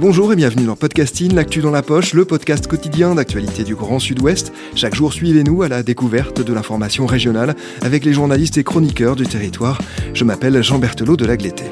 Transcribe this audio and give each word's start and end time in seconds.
Bonjour 0.00 0.32
et 0.32 0.36
bienvenue 0.36 0.64
dans 0.64 0.76
Podcasting, 0.76 1.34
l'actu 1.34 1.60
dans 1.60 1.70
la 1.70 1.82
poche, 1.82 2.14
le 2.14 2.24
podcast 2.24 2.66
quotidien 2.66 3.14
d'actualité 3.14 3.64
du 3.64 3.74
Grand 3.74 3.98
Sud-Ouest. 3.98 4.50
Chaque 4.74 4.94
jour, 4.94 5.12
suivez-nous 5.12 5.60
à 5.60 5.68
la 5.68 5.82
découverte 5.82 6.40
de 6.40 6.54
l'information 6.54 7.04
régionale 7.04 7.54
avec 7.82 8.06
les 8.06 8.14
journalistes 8.14 8.56
et 8.56 8.64
chroniqueurs 8.64 9.14
du 9.14 9.26
territoire. 9.26 9.78
Je 10.14 10.24
m'appelle 10.24 10.62
Jean 10.62 10.78
Berthelot 10.78 11.18
de 11.18 11.26
Lagleté. 11.26 11.64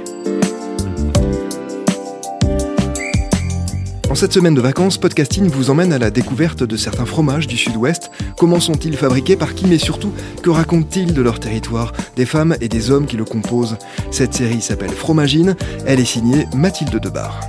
En 4.11 4.15
cette 4.15 4.35
semaine 4.35 4.55
de 4.55 4.61
vacances, 4.61 4.99
Podcasting 4.99 5.49
vous 5.49 5.71
emmène 5.71 5.95
à 5.95 5.99
la 5.99 6.11
découverte 6.11 6.63
de 6.63 6.77
certains 6.77 7.07
fromages 7.07 7.47
du 7.47 7.57
Sud-Ouest. 7.57 8.11
Comment 8.37 8.61
sont-ils 8.61 8.99
fabriqués, 8.99 9.37
par 9.37 9.55
qui, 9.55 9.65
mais 9.65 9.79
surtout, 9.79 10.13
que 10.43 10.51
racontent-ils 10.51 11.15
de 11.15 11.23
leur 11.23 11.41
territoire, 11.41 11.95
des 12.17 12.27
femmes 12.27 12.57
et 12.61 12.69
des 12.69 12.91
hommes 12.91 13.07
qui 13.07 13.17
le 13.17 13.25
composent 13.25 13.79
Cette 14.11 14.35
série 14.35 14.61
s'appelle 14.61 14.91
Fromagine, 14.91 15.57
elle 15.87 15.99
est 15.99 16.05
signée 16.05 16.45
Mathilde 16.55 17.01
Debar. 17.01 17.41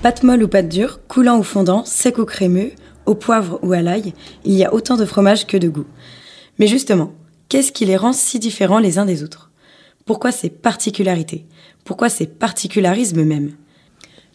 Pâte 0.00 0.22
molle 0.22 0.44
ou 0.44 0.48
pâte 0.48 0.68
dure, 0.68 1.00
coulant 1.08 1.38
ou 1.38 1.42
fondant, 1.42 1.84
sec 1.84 2.18
ou 2.18 2.24
crémeux, 2.24 2.70
au 3.04 3.16
poivre 3.16 3.58
ou 3.62 3.72
à 3.72 3.82
l'ail, 3.82 4.14
il 4.44 4.54
y 4.54 4.64
a 4.64 4.72
autant 4.72 4.96
de 4.96 5.04
fromages 5.04 5.44
que 5.44 5.56
de 5.56 5.68
goûts. 5.68 5.88
Mais 6.60 6.68
justement, 6.68 7.12
qu'est-ce 7.48 7.72
qui 7.72 7.84
les 7.84 7.96
rend 7.96 8.12
si 8.12 8.38
différents 8.38 8.78
les 8.78 8.98
uns 8.98 9.06
des 9.06 9.24
autres? 9.24 9.50
Pourquoi 10.06 10.30
ces 10.30 10.50
particularités? 10.50 11.46
Pourquoi 11.84 12.10
ces 12.10 12.28
particularismes 12.28 13.24
même? 13.24 13.54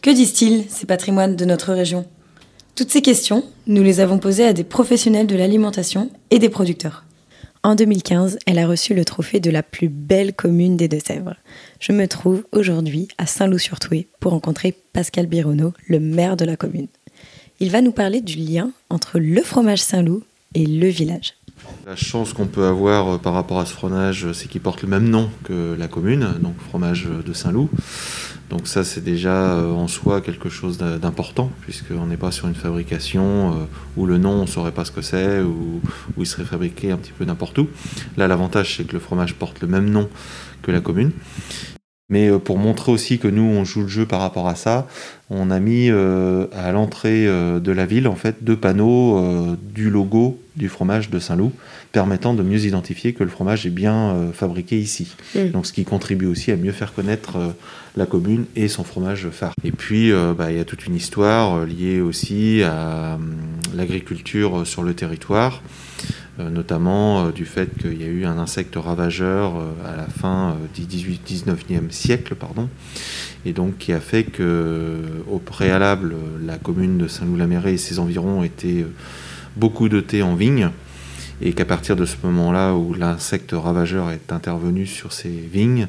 Que 0.02 0.10
disent-ils, 0.10 0.64
ces 0.68 0.84
patrimoines 0.84 1.34
de 1.34 1.46
notre 1.46 1.72
région? 1.72 2.04
Toutes 2.74 2.90
ces 2.90 3.00
questions, 3.00 3.42
nous 3.66 3.82
les 3.82 4.00
avons 4.00 4.18
posées 4.18 4.46
à 4.46 4.52
des 4.52 4.64
professionnels 4.64 5.26
de 5.26 5.36
l'alimentation 5.36 6.10
et 6.30 6.38
des 6.38 6.50
producteurs. 6.50 7.03
En 7.64 7.74
2015, 7.76 8.40
elle 8.44 8.58
a 8.58 8.66
reçu 8.66 8.92
le 8.92 9.06
trophée 9.06 9.40
de 9.40 9.50
la 9.50 9.62
plus 9.62 9.88
belle 9.88 10.34
commune 10.34 10.76
des 10.76 10.86
Deux-Sèvres. 10.86 11.34
Je 11.80 11.92
me 11.92 12.06
trouve 12.06 12.44
aujourd'hui 12.52 13.08
à 13.16 13.24
Saint-Loup-sur-Toué 13.24 14.06
pour 14.20 14.32
rencontrer 14.32 14.76
Pascal 14.92 15.26
Bironneau, 15.26 15.72
le 15.88 15.98
maire 15.98 16.36
de 16.36 16.44
la 16.44 16.58
commune. 16.58 16.88
Il 17.60 17.70
va 17.70 17.80
nous 17.80 17.90
parler 17.90 18.20
du 18.20 18.36
lien 18.36 18.70
entre 18.90 19.18
le 19.18 19.40
fromage 19.40 19.80
Saint-Loup 19.80 20.24
et 20.54 20.66
le 20.66 20.88
village. 20.88 21.36
La 21.86 21.96
chance 21.96 22.34
qu'on 22.34 22.44
peut 22.44 22.66
avoir 22.66 23.14
euh, 23.14 23.16
par 23.18 23.32
rapport 23.32 23.60
à 23.60 23.64
ce 23.64 23.72
fromage, 23.72 24.30
c'est 24.32 24.46
qu'il 24.46 24.60
porte 24.60 24.82
le 24.82 24.88
même 24.88 25.08
nom 25.08 25.30
que 25.44 25.74
la 25.78 25.88
commune, 25.88 26.34
donc 26.42 26.56
fromage 26.68 27.08
de 27.24 27.32
Saint-Loup. 27.32 27.70
Donc 28.50 28.68
ça, 28.68 28.84
c'est 28.84 29.02
déjà 29.02 29.54
euh, 29.54 29.72
en 29.72 29.88
soi 29.88 30.20
quelque 30.20 30.48
chose 30.48 30.78
d'important, 30.78 31.50
puisqu'on 31.62 32.06
n'est 32.06 32.16
pas 32.16 32.30
sur 32.30 32.46
une 32.46 32.54
fabrication 32.54 33.52
euh, 33.52 33.64
où 33.96 34.06
le 34.06 34.18
nom, 34.18 34.32
on 34.32 34.42
ne 34.42 34.46
saurait 34.46 34.72
pas 34.72 34.84
ce 34.84 34.90
que 34.90 35.02
c'est, 35.02 35.40
ou 35.40 35.80
où 36.16 36.22
il 36.22 36.26
serait 36.26 36.44
fabriqué 36.44 36.90
un 36.90 36.96
petit 36.96 37.12
peu 37.12 37.24
n'importe 37.24 37.58
où. 37.58 37.68
Là, 38.16 38.28
l'avantage, 38.28 38.76
c'est 38.76 38.84
que 38.84 38.92
le 38.92 39.00
fromage 39.00 39.34
porte 39.34 39.60
le 39.60 39.68
même 39.68 39.90
nom 39.90 40.08
que 40.62 40.70
la 40.70 40.80
commune. 40.80 41.12
Mais 42.10 42.28
euh, 42.28 42.38
pour 42.38 42.58
montrer 42.58 42.92
aussi 42.92 43.18
que 43.18 43.28
nous, 43.28 43.42
on 43.42 43.64
joue 43.64 43.82
le 43.82 43.88
jeu 43.88 44.06
par 44.06 44.20
rapport 44.20 44.48
à 44.48 44.54
ça, 44.54 44.86
on 45.30 45.50
a 45.50 45.58
mis 45.58 45.88
à 45.88 46.72
l'entrée 46.72 47.24
de 47.26 47.72
la 47.72 47.86
ville 47.86 48.06
en 48.06 48.14
fait 48.14 48.44
deux 48.44 48.56
panneaux 48.56 49.56
du 49.56 49.88
logo 49.88 50.38
du 50.54 50.68
fromage 50.68 51.08
de 51.08 51.18
Saint-Loup, 51.18 51.50
permettant 51.92 52.34
de 52.34 52.42
mieux 52.42 52.66
identifier 52.66 53.14
que 53.14 53.24
le 53.24 53.30
fromage 53.30 53.64
est 53.64 53.70
bien 53.70 54.14
fabriqué 54.34 54.78
ici. 54.78 55.16
Mm. 55.34 55.48
Donc 55.48 55.66
ce 55.66 55.72
qui 55.72 55.84
contribue 55.84 56.26
aussi 56.26 56.52
à 56.52 56.56
mieux 56.56 56.72
faire 56.72 56.92
connaître 56.92 57.38
la 57.96 58.06
commune 58.06 58.46
et 58.56 58.68
son 58.68 58.84
fromage 58.84 59.28
phare. 59.30 59.52
Et 59.62 59.70
puis, 59.70 60.12
euh, 60.12 60.34
bah, 60.36 60.50
il 60.50 60.56
y 60.56 60.60
a 60.60 60.64
toute 60.64 60.86
une 60.86 60.96
histoire 60.96 61.58
euh, 61.58 61.66
liée 61.66 62.00
aussi 62.00 62.62
à 62.62 63.14
hum, 63.14 63.36
l'agriculture 63.74 64.66
sur 64.66 64.82
le 64.82 64.94
territoire, 64.94 65.62
euh, 66.02 66.23
notamment 66.38 67.30
du 67.30 67.44
fait 67.44 67.70
qu'il 67.78 68.00
y 68.00 68.04
a 68.04 68.08
eu 68.08 68.24
un 68.24 68.38
insecte 68.38 68.74
ravageur 68.76 69.54
à 69.84 69.96
la 69.96 70.06
fin 70.06 70.56
du 70.74 70.82
18-19e 70.82 71.90
siècle, 71.90 72.34
pardon, 72.34 72.68
et 73.46 73.52
donc 73.52 73.78
qui 73.78 73.92
a 73.92 74.00
fait 74.00 74.24
que, 74.24 75.00
au 75.30 75.38
préalable, 75.38 76.16
la 76.44 76.58
commune 76.58 76.98
de 76.98 77.06
Saint-Loup-la-Mérée 77.06 77.74
et 77.74 77.78
ses 77.78 77.98
environs 77.98 78.42
étaient 78.42 78.84
beaucoup 79.56 79.88
dotés 79.88 80.22
en 80.22 80.34
vignes 80.34 80.70
et 81.40 81.52
qu'à 81.52 81.64
partir 81.64 81.96
de 81.96 82.04
ce 82.04 82.16
moment-là 82.22 82.74
où 82.74 82.94
l'insecte 82.94 83.52
ravageur 83.52 84.10
est 84.10 84.32
intervenu 84.32 84.86
sur 84.86 85.12
ces 85.12 85.28
vignes, 85.28 85.88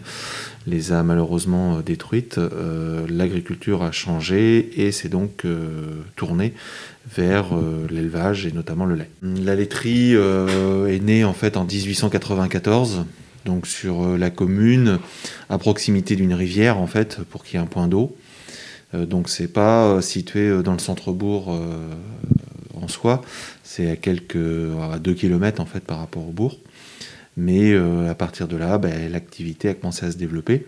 les 0.67 0.91
a 0.91 1.03
malheureusement 1.03 1.77
euh, 1.77 1.81
détruites, 1.81 2.37
euh, 2.37 3.05
l'agriculture 3.09 3.83
a 3.83 3.91
changé 3.91 4.81
et 4.81 4.91
s'est 4.91 5.09
donc 5.09 5.45
euh, 5.45 6.01
tournée 6.15 6.53
vers 7.15 7.49
l'élevage 7.91 8.47
et 8.47 8.51
notamment 8.51 8.85
le 8.85 8.95
lait. 8.95 9.09
La 9.21 9.53
laiterie 9.53 10.13
est 10.13 11.03
née 11.03 11.23
en 11.23 11.33
fait 11.33 11.55
en 11.55 11.63
1894 11.63 13.05
donc 13.45 13.67
sur 13.67 14.17
la 14.17 14.31
commune, 14.31 14.97
à 15.49 15.59
proximité 15.59 16.15
d'une 16.15 16.33
rivière 16.33 16.79
en 16.79 16.87
fait, 16.87 17.19
pour 17.29 17.43
qu'il 17.43 17.59
y 17.59 17.61
ait 17.61 17.63
un 17.63 17.67
point 17.67 17.87
d'eau. 17.87 18.17
donc 18.95 19.29
c'est 19.29 19.47
pas 19.47 20.01
situé 20.01 20.63
dans 20.63 20.73
le 20.73 20.79
centre-bourg 20.79 21.55
en 22.81 22.87
soi, 22.87 23.21
c'est 23.63 23.89
à 23.89 23.95
quelques 23.95 24.37
à 24.93 24.99
2 24.99 25.13
km 25.13 25.61
en 25.61 25.65
fait 25.65 25.81
par 25.81 25.99
rapport 25.99 26.27
au 26.27 26.31
bourg. 26.31 26.57
Mais 27.37 27.73
euh, 27.73 28.09
à 28.09 28.15
partir 28.15 28.47
de 28.47 28.55
là, 28.55 28.77
ben, 28.77 29.11
l'activité 29.11 29.69
a 29.69 29.73
commencé 29.73 30.05
à 30.05 30.11
se 30.11 30.17
développer. 30.17 30.65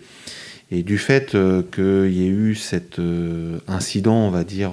Et 0.69 0.83
du 0.83 0.97
fait 0.97 1.33
euh, 1.33 1.63
qu'il 1.63 2.13
y 2.13 2.25
ait 2.25 2.29
eu 2.29 2.55
cet 2.55 2.99
euh, 2.99 3.59
incident, 3.67 4.15
on 4.15 4.31
va 4.31 4.43
dire, 4.43 4.71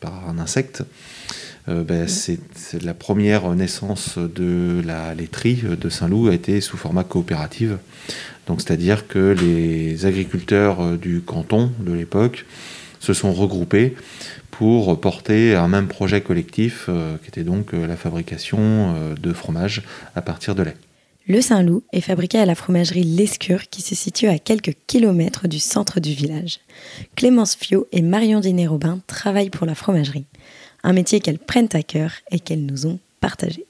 par 0.00 0.28
un 0.28 0.38
insecte, 0.38 0.84
ben, 1.66 2.08
c'est 2.08 2.38
la 2.82 2.94
première 2.94 3.48
naissance 3.50 4.18
de 4.18 4.82
la 4.84 5.14
laiterie 5.14 5.62
de 5.80 5.88
Saint-Loup 5.88 6.26
a 6.28 6.34
été 6.34 6.60
sous 6.60 6.76
format 6.76 7.04
coopérative. 7.04 7.78
Donc 8.48 8.60
c'est-à-dire 8.60 9.06
que 9.06 9.36
les 9.40 10.04
agriculteurs 10.04 10.98
du 10.98 11.20
canton 11.20 11.70
de 11.78 11.92
l'époque 11.92 12.44
se 12.98 13.12
sont 13.12 13.32
regroupés 13.32 13.94
pour 14.50 15.00
porter 15.00 15.54
un 15.54 15.68
même 15.68 15.88
projet 15.88 16.20
collectif 16.20 16.88
qui 17.22 17.28
était 17.28 17.44
donc 17.44 17.72
la 17.72 17.96
fabrication 17.96 19.14
de 19.20 19.32
fromage 19.32 19.82
à 20.14 20.22
partir 20.22 20.54
de 20.54 20.62
lait. 20.62 20.76
Le 21.30 21.40
Saint-Loup 21.40 21.84
est 21.92 22.00
fabriqué 22.00 22.38
à 22.38 22.44
la 22.44 22.56
fromagerie 22.56 23.04
Lescure 23.04 23.68
qui 23.68 23.82
se 23.82 23.94
situe 23.94 24.26
à 24.26 24.40
quelques 24.40 24.74
kilomètres 24.88 25.46
du 25.46 25.60
centre 25.60 26.00
du 26.00 26.12
village. 26.12 26.58
Clémence 27.14 27.54
Fio 27.54 27.86
et 27.92 28.02
Marion 28.02 28.40
Diné-Robin 28.40 29.00
travaillent 29.06 29.48
pour 29.48 29.64
la 29.64 29.76
fromagerie, 29.76 30.24
un 30.82 30.92
métier 30.92 31.20
qu'elles 31.20 31.38
prennent 31.38 31.68
à 31.72 31.84
cœur 31.84 32.10
et 32.32 32.40
qu'elles 32.40 32.66
nous 32.66 32.86
ont 32.86 32.98
partagé. 33.20 33.64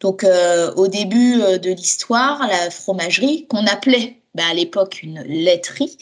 Donc 0.00 0.24
euh, 0.24 0.74
au 0.74 0.88
début 0.88 1.40
euh, 1.40 1.56
de 1.56 1.70
l'histoire, 1.70 2.46
la 2.46 2.70
fromagerie, 2.70 3.46
qu'on 3.48 3.64
appelait 3.66 4.16
bah, 4.34 4.44
à 4.50 4.54
l'époque 4.54 5.02
une 5.02 5.22
laiterie, 5.22 5.96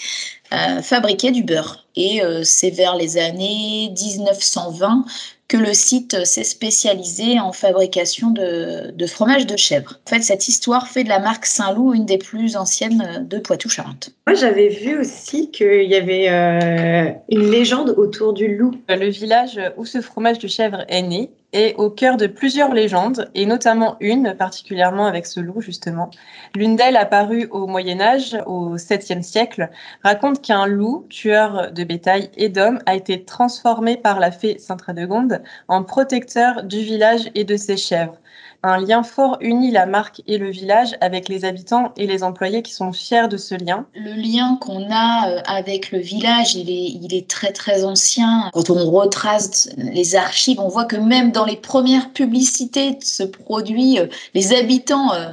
euh, 0.53 0.83
fabriquait 0.83 1.31
du 1.31 1.43
beurre. 1.43 1.87
Et 1.97 2.21
c'est 2.45 2.71
vers 2.71 2.95
les 2.95 3.19
années 3.19 3.91
1920 3.91 5.05
que 5.49 5.57
le 5.57 5.73
site 5.73 6.25
s'est 6.27 6.45
spécialisé 6.45 7.41
en 7.41 7.53
fabrication 7.53 8.31
de, 8.31 8.91
de, 8.93 9.07
fromage 9.07 9.47
de 9.47 9.57
chèvre. 9.57 9.99
En 10.07 10.11
fait, 10.11 10.21
cette 10.21 10.47
histoire 10.47 10.89
fait 10.89 11.05
de 11.05 11.09
la 11.09 11.19
marque 11.19 11.47
Saint-Loup 11.47 11.95
une 11.95 12.05
des 12.05 12.19
plus 12.19 12.57
anciennes 12.57 13.27
de 13.27 13.39
Poitou-Charentes. 13.39 14.11
Moi, 14.27 14.37
j'avais 14.37 14.69
vu 14.69 15.01
aussi 15.01 15.51
qu'il 15.51 15.85
y 15.85 15.95
avait 15.95 16.29
euh, 16.29 17.11
une 17.31 17.51
légende 17.51 17.95
autour 17.97 18.35
du 18.35 18.55
loup. 18.57 18.75
Le 18.91 19.09
village 19.09 19.59
où 19.79 19.87
ce 19.87 20.03
fromage 20.03 20.39
de 20.39 20.49
chèvre 20.49 20.85
est 20.89 21.03
né 21.03 21.31
est 21.53 21.75
au 21.77 21.91
cœur 21.91 22.17
de 22.17 22.27
plusieurs 22.27 22.75
légendes, 22.75 23.31
et 23.35 23.47
notamment 23.47 23.97
une, 24.01 24.35
particulièrement 24.35 25.07
avec 25.07 25.27
ce 25.27 25.41
loup 25.41 25.61
justement. 25.61 26.11
L'une 26.55 26.77
d'elles, 26.77 26.97
apparue 26.97 27.47
au 27.51 27.67
Moyen 27.67 28.01
Âge, 28.01 28.37
au 28.47 28.77
7e 28.77 29.23
siècle, 29.23 29.71
raconte 30.03 30.43
qu'un 30.43 30.67
loup, 30.67 31.07
tueur 31.09 31.73
de 31.73 31.85
bétail 31.85 32.31
et 32.37 32.49
d'hommes, 32.49 32.81
a 32.87 32.95
été 32.95 33.25
transformé 33.25 33.97
par 33.97 34.21
la 34.21 34.31
fée 34.31 34.59
Sainte 34.59 34.83
Radegonde 34.83 35.43
en 35.69 35.85
protecteur 35.85 36.65
du 36.65 36.81
village 36.81 37.31
et 37.35 37.45
de 37.45 37.57
ses 37.57 37.77
chèvres. 37.77 38.19
Un 38.65 38.79
lien 38.79 39.05
fort 39.05 39.37
unit 39.41 39.71
la 39.71 39.87
marque 39.87 40.21
et 40.27 40.37
le 40.37 40.51
village 40.51 40.97
avec 41.01 41.29
les 41.29 41.45
habitants 41.45 41.93
et 41.97 42.09
les 42.09 42.25
employés 42.25 42.63
qui 42.63 42.73
sont 42.73 42.93
fiers 42.93 43.29
de 43.29 43.37
ce 43.37 43.55
lien. 43.55 43.87
Le 43.95 44.15
lien 44.15 44.59
qu'on 44.61 44.91
a 44.91 45.31
euh, 45.31 45.41
avec 45.47 45.93
le 45.93 46.01
village, 46.01 46.57
il 46.57 46.69
est, 46.69 47.17
est 47.17 47.29
très 47.29 47.53
très 47.53 47.85
ancien. 47.85 48.51
Quand 48.53 48.71
on 48.71 48.91
retrace 48.91 49.69
les 49.77 50.17
archives, 50.17 50.59
on 50.59 50.69
voit 50.69 50.87
que 50.87 50.97
même 50.97 51.31
dans 51.31 51.45
les 51.45 51.57
premières 51.57 52.11
publicités 52.11 52.93
de 52.93 53.05
ce 53.05 53.23
produit, 53.23 54.01
euh, 54.01 54.07
les 54.35 54.53
habitants 54.53 55.13
euh, 55.13 55.29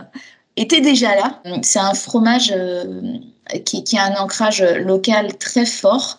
étaient 0.56 0.82
déjà 0.82 1.16
là. 1.16 1.42
C'est 1.64 1.80
un 1.80 1.96
fromage 1.96 2.54
qui, 3.66 3.98
a 3.98 4.06
un 4.06 4.16
ancrage 4.16 4.62
local 4.62 5.38
très 5.38 5.66
fort. 5.66 6.18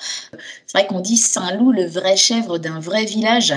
C'est 0.66 0.78
vrai 0.78 0.86
qu'on 0.86 1.00
dit 1.00 1.16
Saint-Loup, 1.16 1.72
le 1.72 1.86
vrai 1.86 2.16
chèvre 2.16 2.58
d'un 2.58 2.80
vrai 2.80 3.04
village. 3.04 3.54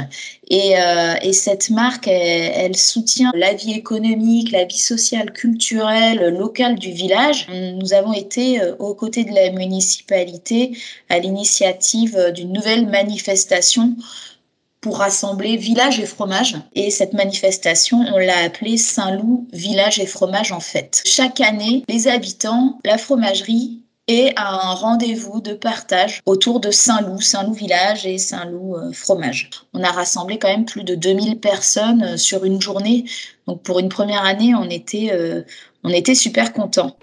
Et, 0.49 0.77
euh, 0.77 1.15
et 1.21 1.33
cette 1.33 1.69
marque, 1.69 2.07
elle, 2.07 2.75
soutient 2.75 3.31
la 3.35 3.53
vie 3.53 3.73
économique, 3.73 4.51
la 4.51 4.65
vie 4.65 4.77
sociale, 4.77 5.31
culturelle, 5.31 6.29
locale 6.29 6.75
du 6.75 6.91
village. 6.91 7.47
Nous 7.49 7.93
avons 7.93 8.13
été 8.13 8.61
euh, 8.61 8.75
aux 8.79 8.93
côtés 8.93 9.23
de 9.23 9.33
la 9.33 9.51
municipalité 9.51 10.77
à 11.09 11.19
l'initiative 11.19 12.31
d'une 12.33 12.53
nouvelle 12.53 12.87
manifestation 12.87 13.95
pour 14.81 14.97
rassembler 14.97 15.57
village 15.57 15.99
et 15.99 16.05
fromage. 16.05 16.55
Et 16.73 16.91
cette 16.91 17.13
manifestation, 17.13 17.99
on 18.13 18.17
l'a 18.17 18.43
appelée 18.45 18.77
Saint-Loup, 18.77 19.47
village 19.51 19.99
et 19.99 20.05
fromage 20.05 20.51
en 20.51 20.59
fête. 20.59 21.01
Chaque 21.05 21.41
année, 21.41 21.83
les 21.87 22.07
habitants, 22.07 22.79
la 22.85 22.97
fromagerie 22.97 23.81
et 24.07 24.33
un 24.37 24.73
rendez-vous 24.73 25.39
de 25.39 25.53
partage 25.53 26.21
autour 26.25 26.59
de 26.59 26.71
Saint-Loup, 26.71 27.21
Saint-Loup 27.21 27.53
village 27.53 28.07
et 28.07 28.17
Saint-Loup 28.17 28.75
fromage. 28.91 29.51
On 29.73 29.83
a 29.83 29.91
rassemblé 29.91 30.39
quand 30.39 30.47
même 30.47 30.65
plus 30.65 30.83
de 30.83 30.95
2000 30.95 31.39
personnes 31.39 32.17
sur 32.17 32.43
une 32.43 32.59
journée. 32.59 33.05
Donc 33.45 33.61
pour 33.61 33.77
une 33.77 33.89
première 33.89 34.25
année, 34.25 34.55
on 34.55 34.67
était, 34.69 35.11
on 35.83 35.89
était 35.89 36.15
super 36.15 36.53
contents. 36.53 36.95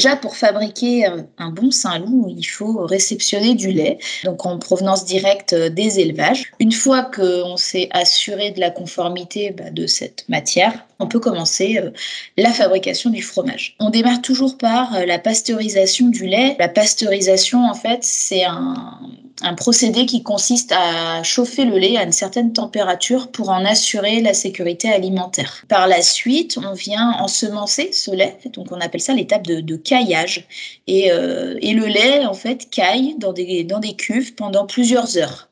Déjà 0.00 0.16
pour 0.16 0.34
fabriquer 0.34 1.04
un, 1.36 1.50
bon 1.50 1.70
Saint-Loup, 1.70 2.32
il 2.34 2.42
faut 2.44 2.86
réceptionner 2.86 3.54
du 3.54 3.70
lait, 3.70 3.98
donc 4.24 4.46
en 4.46 4.58
provenance 4.58 5.04
directe 5.04 5.52
euh, 5.52 5.68
des 5.68 6.00
élevages. 6.00 6.50
Une 6.58 6.72
fois 6.72 7.02
qu'on 7.02 7.58
s'est 7.58 7.90
assuré 7.90 8.50
de 8.50 8.60
la 8.60 8.70
conformité 8.70 9.50
bah, 9.50 9.68
de 9.70 9.86
cette 9.86 10.26
matière, 10.30 10.86
on 11.00 11.06
peut 11.06 11.20
commencer 11.20 11.78
euh, 11.84 11.90
la 12.38 12.50
fabrication 12.50 13.10
du 13.10 13.20
fromage. 13.20 13.76
On 13.78 13.90
démarre 13.90 14.22
toujours 14.22 14.56
par 14.56 15.04
la 15.04 15.18
pasteurisation 15.18 16.08
du 16.08 16.24
lait. 16.26 16.56
La 16.58 16.68
pasteurisation, 16.68 17.66
en 17.66 17.74
fait, 17.74 17.98
c'est 18.00 18.44
un, 18.44 19.00
un 19.42 19.54
procédé 19.54 20.06
qui 20.06 20.22
consiste 20.22 20.72
à 20.72 21.22
chauffer 21.22 21.64
le 21.64 21.78
lait 21.78 21.96
à 21.96 22.04
une 22.04 22.12
certaine 22.12 22.52
température 22.52 23.30
pour 23.30 23.50
en 23.50 23.64
assurer 23.64 24.20
la 24.20 24.34
sécurité 24.34 24.90
alimentaire. 24.90 25.64
Par 25.68 25.88
la 25.88 26.02
suite, 26.02 26.58
on 26.62 26.74
vient 26.74 27.12
ensemencer 27.20 27.90
ce 27.92 28.10
lait, 28.10 28.38
donc 28.52 28.70
on 28.70 28.80
appelle 28.80 29.00
ça 29.00 29.14
l'étape 29.14 29.44
de, 29.44 29.76
caillage. 29.76 30.46
Euh, 30.88 31.56
et, 31.60 31.72
le 31.72 31.86
lait, 31.86 32.26
en 32.26 32.34
fait, 32.34 32.68
caille 32.70 33.14
dans 33.18 33.32
des, 33.32 33.64
dans 33.64 33.78
des 33.78 33.94
cuves 33.94 34.34
pendant 34.34 34.66
plusieurs 34.66 35.16
heures. 35.16 35.48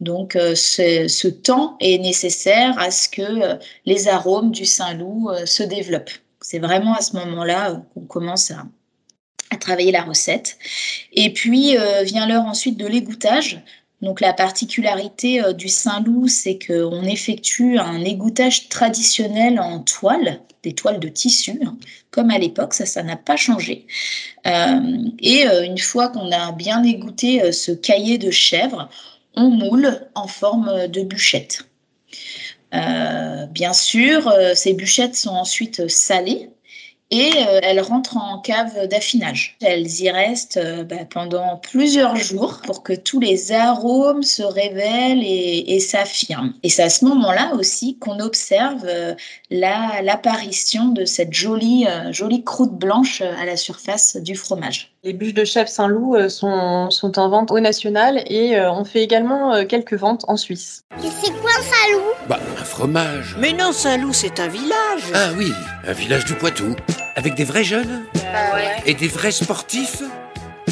Donc 0.00 0.36
euh, 0.36 0.54
ce 0.54 1.28
temps 1.28 1.76
est 1.80 1.98
nécessaire 1.98 2.78
à 2.78 2.90
ce 2.90 3.08
que 3.08 3.22
euh, 3.22 3.56
les 3.84 4.06
arômes 4.08 4.52
du 4.52 4.64
Saint-Loup 4.64 5.28
se 5.44 5.64
développent. 5.64 6.10
C'est 6.40 6.60
vraiment 6.60 6.94
à 6.94 7.02
ce 7.02 7.16
moment-là 7.16 7.82
qu'on 7.94 8.06
commence 8.06 8.52
à, 8.52 8.64
à 9.50 9.56
travailler 9.56 9.92
la 9.92 10.02
recette. 10.02 10.58
Et 11.12 11.32
puis 11.32 11.76
euh, 11.76 12.02
vient 12.02 12.26
l'heure 12.26 12.44
ensuite 12.44 12.76
de 12.76 12.86
l'égouttage. 12.86 13.62
Donc 14.00 14.20
la 14.20 14.32
particularité 14.32 15.42
euh, 15.42 15.52
du 15.52 15.68
Saint-Loup, 15.68 16.28
c'est 16.28 16.58
qu'on 16.58 17.02
effectue 17.04 17.78
un 17.78 18.04
égouttage 18.04 18.68
traditionnel 18.68 19.58
en 19.58 19.80
toile, 19.80 20.40
des 20.62 20.74
toiles 20.74 21.00
de 21.00 21.08
tissu, 21.08 21.58
hein, 21.64 21.76
comme 22.10 22.30
à 22.30 22.38
l'époque, 22.38 22.74
ça, 22.74 22.86
ça 22.86 23.02
n'a 23.02 23.16
pas 23.16 23.36
changé. 23.36 23.86
Euh, 24.46 24.80
et 25.20 25.44
une 25.64 25.78
fois 25.78 26.08
qu'on 26.08 26.30
a 26.32 26.52
bien 26.52 26.82
égoutté 26.82 27.52
ce 27.52 27.72
cahier 27.72 28.18
de 28.18 28.30
chèvre, 28.30 28.88
on 29.34 29.50
moule 29.50 30.08
en 30.14 30.26
forme 30.26 30.88
de 30.88 31.02
bûchette. 31.02 31.64
bien 32.72 33.72
sûr, 33.72 34.32
ces 34.54 34.72
bûchettes 34.72 35.14
sont 35.14 35.30
ensuite 35.30 35.88
salées 35.88 36.50
et 37.10 37.30
euh, 37.36 37.60
elles 37.62 37.80
rentrent 37.80 38.18
en 38.18 38.38
cave 38.40 38.86
d'affinage. 38.86 39.56
Elles 39.62 40.00
y 40.00 40.10
restent 40.10 40.58
euh, 40.58 40.84
bah, 40.84 41.06
pendant 41.08 41.56
plusieurs 41.56 42.16
jours 42.16 42.60
pour 42.64 42.82
que 42.82 42.92
tous 42.92 43.18
les 43.18 43.52
arômes 43.52 44.22
se 44.22 44.42
révèlent 44.42 45.22
et, 45.24 45.80
s'affirment. 45.80 46.52
Et 46.62 46.68
c'est 46.68 46.82
à 46.82 46.90
ce 46.90 47.04
moment-là 47.06 47.54
aussi 47.54 47.98
qu'on 47.98 48.20
observe 48.20 48.84
euh, 48.84 49.14
l'apparition 49.50 50.88
de 50.88 51.04
cette 51.04 51.32
jolie, 51.32 51.86
jolie 52.10 52.44
croûte 52.44 52.74
blanche 52.74 53.22
à 53.22 53.44
la 53.44 53.56
surface 53.56 54.16
du 54.16 54.34
fromage. 54.34 54.92
Les 55.08 55.14
bûches 55.14 55.32
de 55.32 55.46
chef 55.46 55.70
Saint-Loup 55.70 56.28
sont, 56.28 56.90
sont, 56.90 57.18
en 57.18 57.30
vente 57.30 57.50
au 57.50 57.60
national 57.60 58.22
et 58.26 58.60
on 58.60 58.84
fait 58.84 59.02
également 59.02 59.64
quelques 59.64 59.94
ventes 59.94 60.26
en 60.28 60.36
Suisse. 60.36 60.84
C'est 61.00 61.30
quoi 61.30 61.50
Saint-Loup? 61.52 62.12
Bah, 62.28 62.38
un 62.60 62.64
fromage. 62.64 63.34
Mais 63.38 63.54
non, 63.54 63.72
Saint-Loup, 63.72 64.12
c'est 64.12 64.38
un 64.38 64.48
village. 64.48 65.04
Ah 65.14 65.30
oui, 65.38 65.50
un 65.86 65.94
village 65.94 66.26
du 66.26 66.34
Poitou. 66.34 66.76
Avec 67.16 67.34
des 67.36 67.44
vrais 67.44 67.64
jeunes 67.64 68.02
bah 68.16 68.60
Et 68.84 68.92
des 68.92 69.08
vrais 69.08 69.30
sportifs 69.30 70.02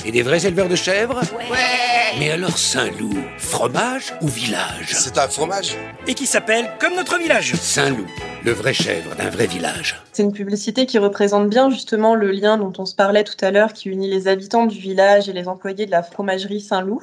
Et 0.04 0.12
des 0.12 0.20
vrais 0.20 0.44
éleveurs 0.44 0.68
de 0.68 0.76
chèvres 0.76 1.22
Ouais 1.50 2.18
Mais 2.18 2.30
alors 2.30 2.58
Saint-Loup, 2.58 3.16
fromage 3.38 4.12
ou 4.20 4.28
village? 4.28 4.88
C'est 4.90 5.16
un 5.16 5.28
fromage. 5.28 5.78
Et 6.06 6.12
qui 6.12 6.26
s'appelle 6.26 6.70
comme 6.78 6.94
notre 6.94 7.18
village 7.18 7.54
Saint-Loup, 7.54 8.06
le 8.44 8.52
vrai 8.52 8.72
chèvre 8.72 9.14
d'un 9.16 9.30
vrai 9.30 9.46
village. 9.46 10.02
C'est 10.12 10.22
une 10.22 10.32
publicité 10.32 10.86
qui 10.86 10.98
représente 10.98 11.48
bien 11.48 11.70
justement 11.70 12.14
le 12.14 12.30
lien 12.30 12.56
dont 12.56 12.72
on 12.78 12.86
se 12.86 12.94
parlait 12.94 13.24
tout 13.24 13.42
à 13.44 13.50
l'heure, 13.50 13.72
qui 13.72 13.88
unit 13.88 14.08
les 14.08 14.28
habitants 14.28 14.66
du 14.66 14.78
village 14.78 15.28
et 15.28 15.32
les 15.32 15.48
employés 15.48 15.86
de 15.86 15.90
la 15.90 16.02
fromagerie 16.02 16.60
Saint-Loup. 16.60 17.02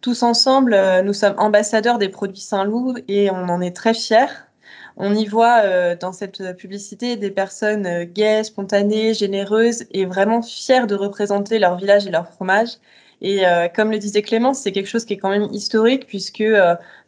Tous 0.00 0.22
ensemble, 0.22 0.74
euh, 0.74 1.02
nous 1.02 1.12
sommes 1.12 1.34
ambassadeurs 1.38 1.98
des 1.98 2.08
produits 2.08 2.40
Saint-Loup 2.40 2.94
et 3.08 3.30
on 3.30 3.48
en 3.48 3.60
est 3.60 3.74
très 3.74 3.94
fiers. 3.94 4.46
On 4.96 5.14
y 5.14 5.26
voit 5.26 5.62
euh, 5.64 5.96
dans 5.96 6.12
cette 6.12 6.56
publicité 6.56 7.16
des 7.16 7.30
personnes 7.30 7.86
euh, 7.86 8.04
gaies, 8.04 8.44
spontanées, 8.44 9.14
généreuses 9.14 9.84
et 9.92 10.06
vraiment 10.06 10.42
fières 10.42 10.86
de 10.86 10.94
représenter 10.94 11.58
leur 11.58 11.76
village 11.76 12.06
et 12.06 12.10
leur 12.10 12.28
fromage. 12.28 12.78
Et 13.20 13.46
euh, 13.46 13.68
comme 13.68 13.90
le 13.90 13.98
disait 13.98 14.22
Clémence, 14.22 14.60
c'est 14.60 14.72
quelque 14.72 14.88
chose 14.88 15.04
qui 15.04 15.14
est 15.14 15.16
quand 15.16 15.30
même 15.30 15.48
historique 15.52 16.06
puisque 16.06 16.44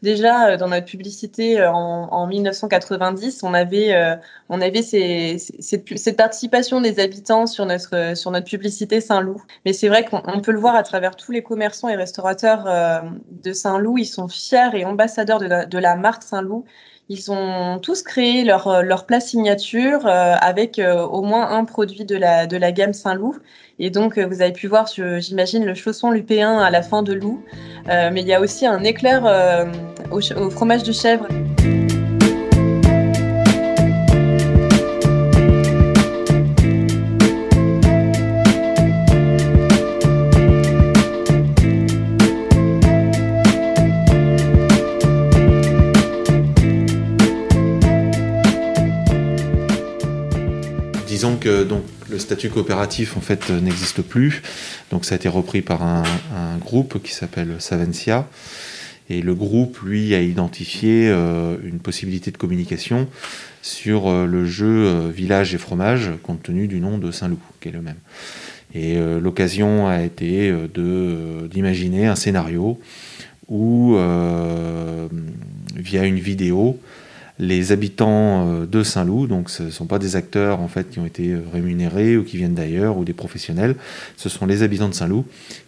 déjà 0.02 0.56
dans 0.56 0.68
notre 0.68 0.86
publicité 0.86 1.64
en, 1.64 2.26
1990, 2.26 3.42
on 3.44 3.54
avait, 3.54 4.18
on 4.48 4.60
avait 4.60 4.82
cette, 4.82 6.16
participation 6.16 6.80
des 6.80 6.98
habitants 6.98 7.46
sur 7.46 7.64
notre, 7.66 8.16
sur 8.16 8.30
notre 8.30 8.46
publicité 8.46 9.00
Saint-Loup. 9.00 9.42
Mais 9.64 9.72
c'est 9.72 9.88
vrai 9.88 10.04
qu'on 10.04 10.40
peut 10.40 10.52
le 10.52 10.58
voir 10.58 10.74
à 10.74 10.82
travers 10.82 11.16
tous 11.16 11.32
les 11.32 11.42
commerçants 11.42 11.88
et 11.88 11.96
restaurateurs 11.96 13.04
de 13.30 13.52
Saint-Loup. 13.52 13.98
Ils 13.98 14.06
sont 14.06 14.28
fiers 14.28 14.70
et 14.74 14.84
ambassadeurs 14.84 15.38
de 15.38 15.50
de 15.66 15.78
la 15.78 15.96
marque 15.96 16.22
Saint-Loup 16.22 16.64
ils 17.10 17.32
ont 17.32 17.80
tous 17.80 18.02
créé 18.02 18.44
leur, 18.44 18.68
euh, 18.68 18.82
leur 18.82 19.04
plat 19.04 19.18
signature 19.18 20.06
euh, 20.06 20.36
avec 20.40 20.78
euh, 20.78 21.02
au 21.02 21.22
moins 21.22 21.50
un 21.50 21.64
produit 21.64 22.04
de 22.04 22.16
la, 22.16 22.46
de 22.46 22.56
la 22.56 22.70
gamme 22.70 22.92
Saint-Loup. 22.92 23.34
Et 23.80 23.90
donc, 23.90 24.16
vous 24.16 24.42
avez 24.42 24.52
pu 24.52 24.68
voir, 24.68 24.86
j'imagine, 25.18 25.64
le 25.64 25.74
chausson 25.74 26.10
lupéen 26.10 26.58
à 26.58 26.70
la 26.70 26.82
fin 26.82 27.02
de 27.02 27.14
loup. 27.14 27.42
mais 27.86 28.20
il 28.20 28.26
y 28.26 28.34
a 28.34 28.40
aussi 28.40 28.66
un 28.66 28.84
éclair 28.84 29.24
au, 30.10 30.18
au 30.18 30.50
fromage 30.50 30.82
de 30.82 30.92
chèvre. 30.92 31.26
Que 51.40 51.64
donc, 51.64 51.82
le 52.08 52.18
statut 52.18 52.50
coopératif 52.50 53.16
en 53.16 53.20
fait 53.20 53.50
n'existe 53.50 54.02
plus. 54.02 54.42
Donc 54.90 55.04
ça 55.04 55.14
a 55.14 55.16
été 55.16 55.28
repris 55.28 55.62
par 55.62 55.82
un, 55.82 56.04
groupe 56.60 57.02
qui 57.02 57.12
s'appelle 57.12 57.56
Savencia. 57.58 58.28
Et 59.08 59.22
le 59.22 59.34
groupe, 59.34 59.80
lui, 59.82 60.14
a 60.14 60.20
identifié 60.20 61.08
euh, 61.08 61.56
une 61.64 61.80
possibilité 61.80 62.30
de 62.30 62.36
communication 62.36 63.08
sur 63.60 64.06
euh, 64.06 64.24
le 64.24 64.46
jeu 64.46 64.86
euh, 64.86 65.10
village 65.10 65.52
et 65.52 65.58
fromage, 65.58 66.12
compte 66.22 66.44
tenu 66.44 66.68
du 66.68 66.78
nom 66.78 66.96
de 66.96 67.10
Saint-Loup, 67.10 67.40
qui 67.60 67.70
est 67.70 67.72
le 67.72 67.82
même. 67.82 67.96
Et 68.72 68.96
l'occasion 69.20 69.88
a 69.88 70.02
été 70.02 70.54
d'imaginer 71.50 72.06
un 72.06 72.14
scénario 72.14 72.78
où, 73.48 73.96
via 75.74 76.04
une 76.04 76.20
vidéo, 76.20 76.78
les 77.40 77.72
habitants 77.72 78.46
euh, 78.46 78.66
de 78.66 78.82
Saint-Loup, 78.82 79.26
donc 79.26 79.48
ce 79.48 79.64
ne 79.64 79.70
sont 79.70 79.86
pas 79.86 79.98
des 79.98 80.14
acteurs 80.14 80.60
en 80.60 80.68
fait 80.68 80.90
qui 80.90 80.98
ont 81.00 81.06
été 81.06 81.30
euh, 81.30 81.42
rémunérés 81.52 82.16
ou 82.16 82.22
qui 82.22 82.36
viennent 82.36 82.54
d'ailleurs 82.54 82.98
ou 82.98 83.04
des 83.04 83.14
professionnels, 83.14 83.76
ce 84.16 84.28
sont 84.28 84.44
les 84.44 84.62
habitants 84.62 84.88
de 84.88 84.94
Saint-Loup 84.94 85.24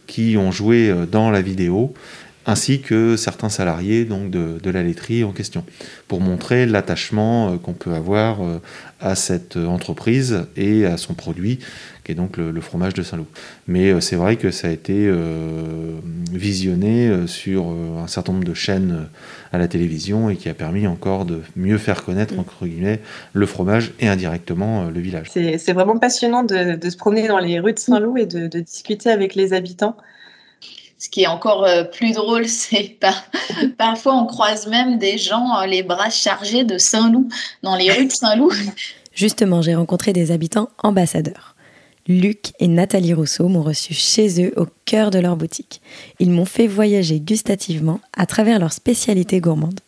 qui 0.07 0.37
ont 0.37 0.53
joué 0.53 0.91
euh, 0.91 1.07
dans 1.07 1.31
la 1.31 1.41
vidéo 1.41 1.95
ainsi 2.47 2.81
que 2.81 3.17
certains 3.17 3.49
salariés 3.49 4.05
donc 4.05 4.31
de, 4.31 4.71
la 4.71 4.83
laiterie 4.83 5.25
en 5.25 5.33
question, 5.33 5.65
pour 6.09 6.21
montrer 6.21 6.67
l'attachement 6.67 7.57
qu'on 7.59 7.73
peut 7.73 7.93
avoir 7.93 8.39
à 9.01 9.15
cette 9.15 9.57
entreprise 9.57 10.47
et 10.57 10.87
à 10.87 10.97
son 10.97 11.15
produit, 11.15 11.59
qui 12.05 12.13
est 12.13 12.15
donc 12.15 12.37
le, 12.37 12.61
fromage 12.61 12.95
de 12.95 13.03
Saint-Loup. 13.03 13.27
Mais 13.67 14.01
c'est 14.01 14.17
vrai 14.17 14.37
que 14.37 14.51
ça 14.51 14.69
a 14.69 14.71
été 14.71 15.11
visionné 16.33 17.27
sur 17.27 17.67
un 17.69 18.07
certain 18.07 18.33
nombre 18.33 18.47
de 18.47 18.55
chaînes 18.55 19.09
à 19.53 19.59
la 19.59 19.69
télévision 19.69 20.31
et 20.31 20.37
qui 20.37 20.49
a 20.49 20.55
permis 20.55 20.87
encore 20.87 21.25
de 21.25 21.41
mieux 21.57 21.79
faire 21.79 22.05
connaître, 22.05 22.39
entre 22.39 22.67
guillemets, 22.67 23.01
le 23.33 23.47
fromage 23.47 23.93
et 24.01 24.09
indirectement 24.09 24.85
le 24.85 25.01
village. 25.01 25.29
C'est 25.31 25.73
vraiment 25.73 25.99
passionnant 25.99 26.43
de, 26.43 26.79
se 26.89 26.97
promener 26.97 27.29
dans 27.29 27.39
les 27.39 27.61
rues 27.61 27.75
de 27.75 27.79
Saint-Loup 27.79 28.17
et 28.17 28.27
de, 28.27 28.61
discuter 28.61 29.11
avec 29.11 29.35
les 29.35 29.53
habitants. 29.53 29.97
Ce 31.03 31.09
qui 31.09 31.23
est 31.23 31.27
encore 31.27 31.67
plus 31.91 32.13
drôle, 32.13 32.47
c'est 32.49 32.97
par, 33.01 33.25
parfois 33.77 34.15
on 34.15 34.27
croise 34.27 34.69
même 34.69 34.99
des 34.99 35.19
gens 35.19 35.65
les 35.67 35.83
bras 35.83 36.11
chargés 36.11 36.63
de 36.63 36.79
Saint-Loup 36.79 37.29
dans 37.65 37.75
les 37.75 37.91
rues 37.91 38.07
de 38.07 38.13
Saint-Loup. 38.13 38.53
Justement, 39.13 39.63
j'ai 39.63 39.75
rencontré 39.75 40.13
des 40.13 40.31
habitants 40.31 40.69
ambassadeurs. 40.81 41.57
Luc 42.07 42.53
et 42.61 42.69
Nathalie 42.69 43.15
Rousseau 43.15 43.49
m'ont 43.49 43.63
reçu 43.63 43.95
chez 43.95 44.45
eux 44.45 44.53
au 44.57 44.67
cœur 44.85 45.11
de 45.11 45.19
leur 45.19 45.37
boutique. 45.37 45.81
Ils 46.21 46.31
m'ont 46.31 46.45
fait 46.45 46.69
voyager 46.69 47.19
gustativement 47.19 48.01
à 48.17 48.27
travers 48.27 48.61
leurs 48.61 48.73
spécialités 48.73 49.41
gourmandes. 49.41 49.81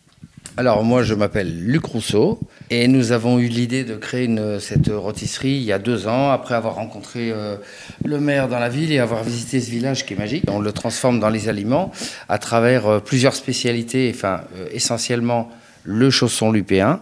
Alors 0.57 0.83
moi 0.83 1.01
je 1.03 1.13
m'appelle 1.13 1.63
Luc 1.63 1.85
Rousseau 1.85 2.39
et 2.69 2.87
nous 2.87 3.11
avons 3.11 3.39
eu 3.39 3.47
l'idée 3.47 3.83
de 3.83 3.95
créer 3.95 4.29
cette 4.59 4.87
rôtisserie 4.87 5.55
il 5.57 5.63
y 5.63 5.71
a 5.71 5.79
deux 5.79 6.07
ans 6.07 6.31
après 6.31 6.55
avoir 6.55 6.75
rencontré 6.75 7.31
euh, 7.31 7.57
le 8.03 8.19
maire 8.19 8.47
dans 8.47 8.59
la 8.59 8.69
ville 8.69 8.91
et 8.91 8.99
avoir 8.99 9.23
visité 9.23 9.61
ce 9.61 9.69
village 9.69 10.05
qui 10.05 10.13
est 10.13 10.17
magique. 10.17 10.45
On 10.47 10.59
le 10.59 10.71
transforme 10.71 11.19
dans 11.19 11.29
les 11.29 11.47
aliments 11.47 11.91
à 12.27 12.37
travers 12.39 12.87
euh, 12.87 12.99
plusieurs 12.99 13.35
spécialités, 13.35 14.11
enfin 14.13 14.41
euh, 14.57 14.67
essentiellement 14.71 15.51
le 15.83 16.09
chausson 16.09 16.51
lupéen, 16.51 16.99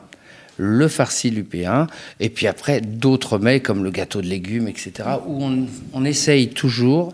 le 0.57 0.87
farci 0.87 1.29
lupéen, 1.29 1.87
et 2.19 2.29
puis 2.29 2.47
après 2.47 2.81
d'autres 2.81 3.37
mets 3.37 3.61
comme 3.61 3.83
le 3.83 3.91
gâteau 3.91 4.21
de 4.21 4.27
légumes, 4.27 4.67
etc., 4.67 4.91
où 5.25 5.43
on, 5.93 6.05
essaye 6.05 6.49
toujours 6.49 7.13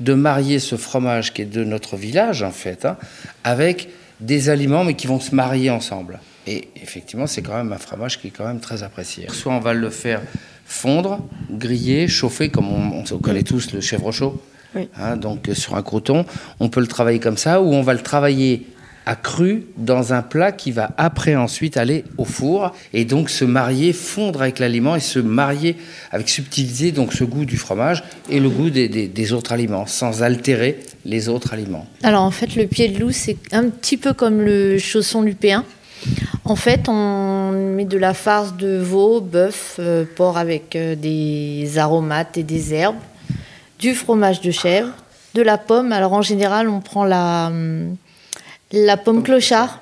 de 0.00 0.14
marier 0.14 0.58
ce 0.58 0.76
fromage 0.76 1.34
qui 1.34 1.42
est 1.42 1.46
de 1.52 1.64
notre 1.64 1.96
village, 1.96 2.42
en 2.42 2.52
fait, 2.52 2.84
hein, 2.84 2.96
avec 3.44 3.88
des 4.20 4.48
aliments, 4.48 4.84
mais 4.84 4.94
qui 4.94 5.06
vont 5.06 5.20
se 5.20 5.34
marier 5.34 5.70
ensemble. 5.70 6.20
Et 6.50 6.70
effectivement, 6.76 7.26
c'est 7.26 7.42
quand 7.42 7.54
même 7.54 7.74
un 7.74 7.78
fromage 7.78 8.18
qui 8.18 8.28
est 8.28 8.30
quand 8.30 8.46
même 8.46 8.60
très 8.60 8.82
apprécié. 8.82 9.26
Soit 9.30 9.52
on 9.52 9.60
va 9.60 9.74
le 9.74 9.90
faire 9.90 10.22
fondre, 10.64 11.20
griller, 11.50 12.08
chauffer, 12.08 12.48
comme 12.48 12.72
on, 12.72 13.04
on 13.10 13.18
connaît 13.18 13.42
tous 13.42 13.72
le 13.74 13.82
chèvre 13.82 14.10
chaud, 14.12 14.40
hein, 14.96 15.18
donc 15.18 15.50
sur 15.52 15.76
un 15.76 15.82
croton. 15.82 16.24
On 16.58 16.70
peut 16.70 16.80
le 16.80 16.86
travailler 16.86 17.20
comme 17.20 17.36
ça, 17.36 17.60
ou 17.60 17.74
on 17.74 17.82
va 17.82 17.92
le 17.92 18.00
travailler 18.00 18.66
cru 19.14 19.66
dans 19.76 20.12
un 20.12 20.22
plat 20.22 20.52
qui 20.52 20.70
va 20.70 20.90
après 20.96 21.36
ensuite 21.36 21.76
aller 21.76 22.04
au 22.16 22.24
four 22.24 22.74
et 22.92 23.04
donc 23.04 23.30
se 23.30 23.44
marier, 23.44 23.92
fondre 23.92 24.42
avec 24.42 24.58
l'aliment 24.58 24.96
et 24.96 25.00
se 25.00 25.18
marier 25.18 25.76
avec 26.10 26.28
subtilité 26.28 26.92
donc 26.92 27.12
ce 27.12 27.24
goût 27.24 27.44
du 27.44 27.56
fromage 27.56 28.04
et 28.28 28.40
le 28.40 28.48
goût 28.48 28.70
des, 28.70 29.32
autres 29.32 29.52
aliments 29.52 29.86
sans 29.86 30.22
altérer 30.22 30.80
les 31.04 31.28
autres 31.28 31.52
aliments. 31.52 31.86
Alors 32.02 32.22
en 32.22 32.30
fait 32.30 32.56
le 32.56 32.66
pied 32.66 32.88
de 32.88 32.98
loup 32.98 33.12
c'est 33.12 33.36
un 33.52 33.68
petit 33.68 33.96
peu 33.96 34.12
comme 34.12 34.40
le 34.40 34.78
chausson 34.78 35.22
lupéen. 35.22 35.64
En 36.44 36.56
fait, 36.56 36.88
on 36.88 37.52
met 37.52 37.84
de 37.84 37.98
la 37.98 38.14
farce 38.14 38.56
de 38.56 38.78
veau, 38.78 39.20
bœuf, 39.20 39.76
euh, 39.78 40.04
porc 40.16 40.38
avec 40.38 40.76
euh, 40.76 40.94
des 40.94 41.76
aromates 41.76 42.38
et 42.38 42.42
des 42.42 42.72
herbes, 42.72 42.96
du 43.78 43.94
fromage 43.94 44.40
de 44.40 44.50
chèvre, 44.50 44.90
de 45.34 45.42
la 45.42 45.58
pomme. 45.58 45.92
Alors 45.92 46.14
en 46.14 46.22
général, 46.22 46.68
on 46.68 46.80
prend 46.80 47.04
la, 47.04 47.48
hum, 47.48 47.96
la 48.72 48.96
pomme 48.96 49.22
clochard. 49.22 49.80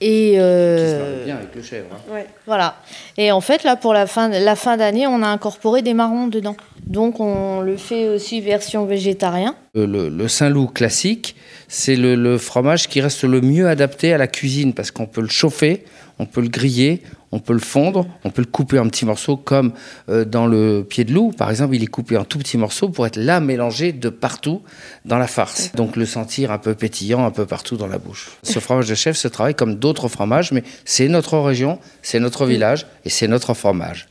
Et 0.00 0.34
euh, 0.36 1.24
bien 1.24 1.36
avec 1.36 1.54
le 1.54 1.62
chèvre. 1.62 1.88
Hein. 1.92 2.20
Voilà. 2.46 2.76
Et 3.16 3.32
en 3.32 3.40
fait, 3.40 3.64
là, 3.64 3.74
pour 3.74 3.92
la 3.92 4.06
fin, 4.06 4.28
la 4.28 4.54
fin 4.54 4.76
d'année, 4.76 5.06
on 5.06 5.22
a 5.22 5.26
incorporé 5.26 5.82
des 5.82 5.94
marrons 5.94 6.28
dedans. 6.28 6.56
Donc, 6.86 7.18
on 7.18 7.60
le 7.60 7.76
fait 7.76 8.08
aussi 8.08 8.40
version 8.40 8.84
végétarien. 8.84 9.56
Le, 9.74 10.08
le 10.08 10.28
Saint-Loup 10.28 10.68
classique, 10.68 11.34
c'est 11.66 11.96
le, 11.96 12.14
le, 12.14 12.38
fromage 12.38 12.88
qui 12.88 13.00
reste 13.00 13.24
le 13.24 13.40
mieux 13.40 13.68
adapté 13.68 14.12
à 14.12 14.18
la 14.18 14.28
cuisine 14.28 14.72
parce 14.72 14.90
qu'on 14.92 15.06
peut 15.06 15.20
le 15.20 15.28
chauffer, 15.28 15.84
on 16.18 16.26
peut 16.26 16.40
le 16.40 16.48
griller, 16.48 17.02
on 17.32 17.40
peut 17.40 17.52
le 17.52 17.58
fondre, 17.58 18.06
on 18.24 18.30
peut 18.30 18.42
le 18.42 18.50
couper 18.50 18.78
en 18.78 18.88
petits 18.88 19.04
morceaux 19.04 19.36
comme 19.36 19.72
euh, 20.08 20.24
dans 20.24 20.46
le 20.46 20.84
pied 20.88 21.04
de 21.04 21.12
loup. 21.12 21.32
Par 21.36 21.50
exemple, 21.50 21.74
il 21.74 21.82
est 21.82 21.86
coupé 21.88 22.16
en 22.16 22.24
tout 22.24 22.38
petits 22.38 22.58
morceaux 22.58 22.88
pour 22.88 23.06
être 23.06 23.16
là 23.16 23.40
mélangé 23.40 23.92
de 23.92 24.08
partout 24.08 24.62
dans 25.04 25.18
la 25.18 25.26
farce. 25.26 25.72
Donc 25.72 25.96
le 25.96 26.06
sentir 26.06 26.50
un 26.50 26.58
peu 26.58 26.74
pétillant 26.74 27.24
un 27.24 27.30
peu 27.30 27.46
partout 27.46 27.76
dans 27.76 27.86
la 27.86 27.98
bouche. 27.98 28.30
Ce 28.42 28.58
fromage 28.58 28.88
de 28.88 28.94
chef 28.94 29.16
se 29.16 29.28
travaille 29.28 29.54
comme 29.54 29.74
d'autres 29.74 30.08
fromages, 30.08 30.52
mais 30.52 30.62
c'est 30.84 31.08
notre 31.08 31.38
région, 31.38 31.78
c'est 32.02 32.20
notre 32.20 32.46
village 32.46 32.86
et 33.04 33.10
c'est 33.10 33.28
notre 33.28 33.54
fromage. 33.54 34.08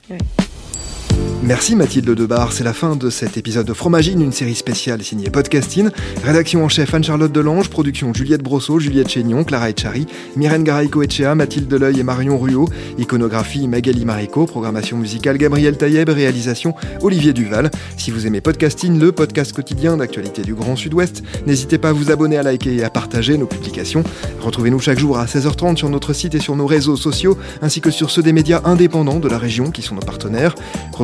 Merci 1.47 1.77
Mathilde 1.77 2.09
Debar, 2.09 2.51
c'est 2.51 2.65
la 2.65 2.73
fin 2.73 2.97
de 2.97 3.09
cet 3.09 3.37
épisode 3.37 3.65
de 3.65 3.71
Fromagine, 3.71 4.21
une 4.21 4.33
série 4.33 4.53
spéciale 4.53 5.01
signée 5.01 5.29
Podcasting. 5.29 5.89
Rédaction 6.21 6.65
en 6.65 6.67
chef 6.67 6.93
Anne-Charlotte 6.93 7.31
Delange, 7.31 7.69
production 7.69 8.13
Juliette 8.13 8.43
Brosseau, 8.43 8.79
Juliette 8.79 9.07
Chénion, 9.07 9.45
Clara 9.45 9.69
Etchari, 9.69 10.07
Myrène 10.35 10.65
Garaïco 10.65 11.03
Echea, 11.03 11.35
Mathilde 11.35 11.69
Deleuil 11.69 12.01
et 12.01 12.03
Marion 12.03 12.37
Ruot, 12.37 12.67
iconographie 12.97 13.69
Magali 13.69 14.03
Marico, 14.03 14.45
programmation 14.45 14.97
musicale 14.97 15.37
Gabriel 15.37 15.77
Taïeb, 15.77 16.09
réalisation 16.09 16.73
Olivier 17.01 17.31
Duval. 17.31 17.71
Si 17.95 18.11
vous 18.11 18.27
aimez 18.27 18.41
Podcasting, 18.41 18.99
le 18.99 19.13
podcast 19.13 19.53
quotidien 19.53 19.95
d'actualité 19.95 20.41
du 20.41 20.53
Grand 20.53 20.75
Sud-Ouest, 20.75 21.23
n'hésitez 21.45 21.77
pas 21.77 21.89
à 21.89 21.93
vous 21.93 22.11
abonner, 22.11 22.37
à 22.37 22.43
liker 22.43 22.75
et 22.75 22.83
à 22.83 22.89
partager 22.89 23.37
nos 23.37 23.47
publications. 23.47 24.03
Retrouvez-nous 24.41 24.79
chaque 24.79 24.99
jour 24.99 25.17
à 25.17 25.25
16h30 25.27 25.77
sur 25.77 25.87
notre 25.87 26.11
site 26.11 26.35
et 26.35 26.39
sur 26.39 26.57
nos 26.57 26.65
réseaux 26.65 26.97
sociaux, 26.97 27.37
ainsi 27.61 27.79
que 27.79 27.89
sur 27.89 28.09
ceux 28.09 28.21
des 28.21 28.33
médias 28.33 28.63
indépendants 28.65 29.19
de 29.19 29.29
la 29.29 29.37
région 29.37 29.71
qui 29.71 29.81
sont 29.81 29.95
nos 29.95 30.01
partenaires. 30.01 30.55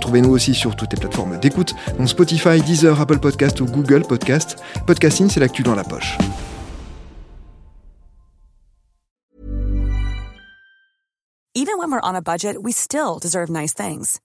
Retrouvez 0.04 0.22
nous 0.22 0.32
aussi 0.32 0.54
sur 0.54 0.76
toutes 0.76 0.92
les 0.92 1.00
plateformes 1.00 1.40
d'écoute, 1.40 1.74
dont 1.98 2.06
Spotify, 2.06 2.60
Deezer, 2.60 3.00
Apple 3.00 3.20
Podcast 3.20 3.62
ou 3.62 3.66
Google 3.66 4.02
Podcast. 4.06 4.58
Podcasting, 4.86 5.30
c'est 5.30 5.40
l'actu 5.40 5.64
dans 5.64 5.76
la 5.76 5.86
poche. 5.86 6.18
Even 11.56 11.78
when 11.78 11.90
we're 11.90 12.02
on 12.04 12.16
a 12.16 12.22
budget, 12.22 12.62
we 12.62 12.74
still 12.74 13.18
deserve 13.18 13.50
nice 13.50 13.74
things. 13.74 14.20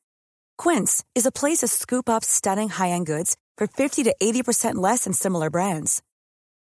Quince 0.57 1.05
is 1.15 1.25
a 1.25 1.31
place 1.31 1.59
to 1.59 1.69
scoop 1.69 2.09
up 2.09 2.25
stunning 2.25 2.71
high-end 2.71 3.07
goods 3.07 3.37
for 3.57 3.69
50 3.69 4.03
to 4.03 4.17
80% 4.21 4.83
less 4.83 5.05
than 5.05 5.13
similar 5.13 5.49
brands. 5.49 6.03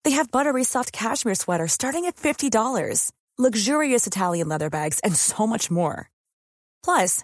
They 0.03 0.11
have 0.11 0.29
buttery 0.29 0.65
soft 0.65 0.91
cashmere 0.91 1.35
sweaters 1.35 1.71
starting 1.71 2.03
at 2.03 2.17
$50, 2.17 3.13
luxurious 3.37 4.05
Italian 4.05 4.49
leather 4.49 4.69
bags, 4.69 4.99
and 5.05 5.15
so 5.15 5.47
much 5.47 5.71
more. 5.71 6.09
Plus, 6.83 7.23